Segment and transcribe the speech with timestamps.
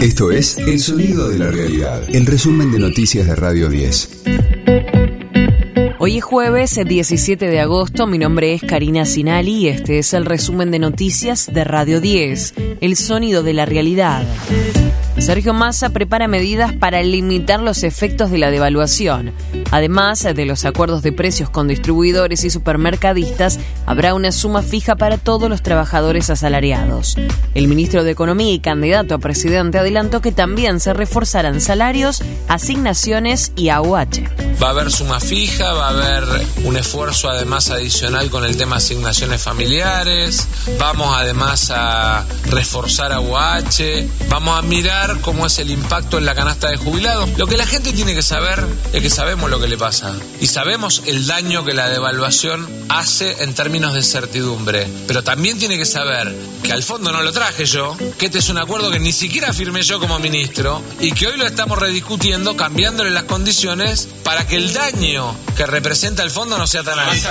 [0.00, 4.22] Esto es El Sonido de la Realidad, el resumen de noticias de Radio 10.
[5.98, 10.24] Hoy es jueves 17 de agosto, mi nombre es Karina Sinali y este es el
[10.24, 14.24] resumen de noticias de Radio 10, El Sonido de la Realidad.
[15.20, 19.32] Sergio Massa prepara medidas para limitar los efectos de la devaluación.
[19.70, 25.18] Además de los acuerdos de precios con distribuidores y supermercadistas, habrá una suma fija para
[25.18, 27.16] todos los trabajadores asalariados.
[27.54, 33.52] El ministro de Economía y candidato a presidente adelantó que también se reforzarán salarios, asignaciones
[33.56, 34.24] y AUH.
[34.62, 36.24] Va a haber suma fija, va a haber
[36.64, 40.48] un esfuerzo además adicional con el tema asignaciones familiares,
[40.78, 46.68] vamos además a reforzar AUH, vamos a mirar cómo es el impacto en la canasta
[46.68, 47.28] de jubilados.
[47.36, 50.46] Lo que la gente tiene que saber es que sabemos lo que le pasa y
[50.46, 54.86] sabemos el daño que la devaluación hace en términos de certidumbre.
[55.06, 58.48] Pero también tiene que saber que al fondo no lo traje yo, que este es
[58.48, 62.56] un acuerdo que ni siquiera firmé yo como ministro y que hoy lo estamos rediscutiendo
[62.56, 67.28] cambiándole las condiciones para que el daño que representa el fondo no sea tan alto.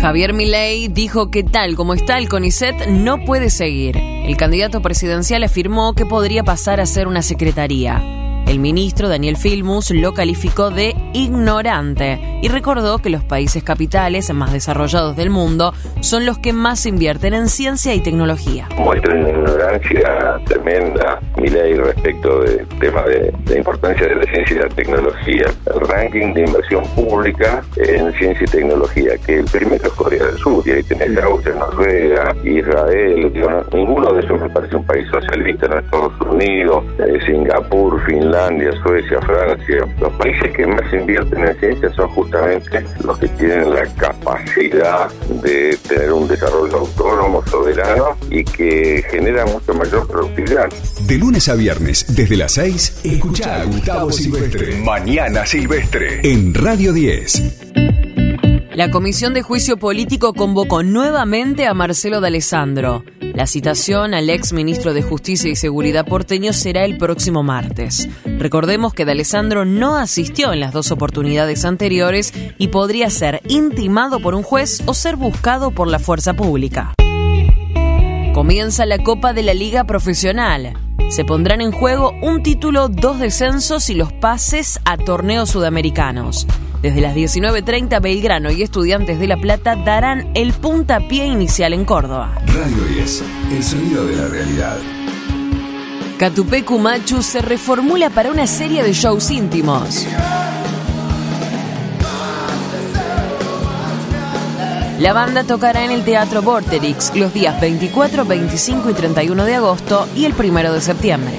[0.00, 4.13] Javier Milei dijo que tal como está el CONICET no puede seguir.
[4.24, 8.02] El candidato presidencial afirmó que podría pasar a ser una secretaría.
[8.46, 14.52] El ministro Daniel Filmus lo calificó de ignorante y recordó que los países capitales más
[14.52, 18.68] desarrollados del mundo son los que más invierten en ciencia y tecnología.
[18.76, 24.56] Muestra una ignorancia tremenda mi ley respecto del tema de la importancia de la ciencia
[24.56, 25.46] y la tecnología.
[25.74, 30.36] El ranking de inversión pública en ciencia y tecnología, que el primero es Corea del
[30.36, 33.32] Sur, y ahí tenés Austria, Noruega, Israel,
[33.72, 39.18] ninguno de esos me parece un país socialista, en Estados Unidos, eh, Singapur, Finlandia, Suecia,
[39.22, 42.33] Francia, los países que más invierten en ciencia son justamente
[43.04, 45.10] los que tienen la capacidad
[45.42, 50.68] de tener un desarrollo autónomo, soberano y que genera mucho mayor productividad.
[51.06, 54.78] De lunes a viernes, desde las 6, escucha a Gustavo Silvestre.
[54.78, 56.20] Mañana Silvestre.
[56.22, 57.64] En Radio 10.
[58.74, 63.04] La Comisión de Juicio Político convocó nuevamente a Marcelo D'Alessandro.
[63.34, 68.08] La citación al ex ministro de Justicia y Seguridad porteño será el próximo martes.
[68.24, 74.36] Recordemos que D'Alessandro no asistió en las dos oportunidades anteriores y podría ser intimado por
[74.36, 76.94] un juez o ser buscado por la fuerza pública.
[78.32, 80.74] Comienza la Copa de la Liga Profesional.
[81.10, 86.46] Se pondrán en juego un título, dos descensos y los pases a torneos sudamericanos.
[86.84, 92.34] Desde las 19.30 Belgrano y Estudiantes de La Plata darán el puntapié inicial en Córdoba.
[92.46, 94.76] Radio 10, el sonido de la realidad.
[96.18, 100.06] Catupecu Machu se reformula para una serie de shows íntimos.
[105.00, 110.06] La banda tocará en el Teatro Vorterix los días 24, 25 y 31 de agosto
[110.14, 111.33] y el 1 de septiembre.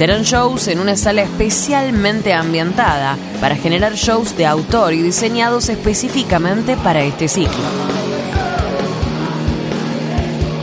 [0.00, 6.78] Serán shows en una sala especialmente ambientada para generar shows de autor y diseñados específicamente
[6.78, 7.62] para este ciclo.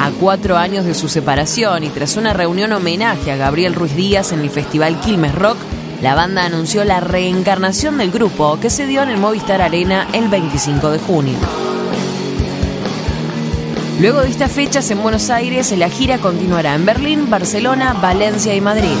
[0.00, 4.32] A cuatro años de su separación y tras una reunión homenaje a Gabriel Ruiz Díaz
[4.32, 5.58] en el Festival Quilmes Rock,
[6.00, 10.28] la banda anunció la reencarnación del grupo que se dio en el Movistar Arena el
[10.28, 11.65] 25 de junio.
[13.98, 18.60] Luego de estas fechas en Buenos Aires, la gira continuará en Berlín, Barcelona, Valencia y
[18.60, 18.96] Madrid.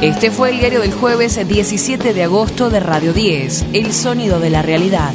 [0.00, 4.50] Este fue el diario del jueves 17 de agosto de Radio 10, El Sonido de
[4.50, 5.12] la Realidad.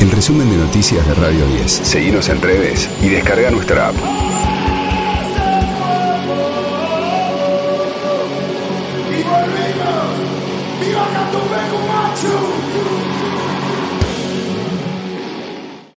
[0.00, 1.70] El resumen de noticias de Radio 10.
[1.70, 4.51] Seguimos en redes y descarga nuestra app.